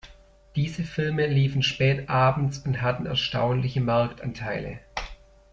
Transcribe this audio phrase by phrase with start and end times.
[0.55, 4.79] Diese Filme liefen spätabends und hatten erstaunliche Marktanteile.